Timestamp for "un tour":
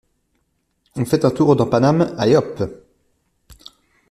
1.25-1.55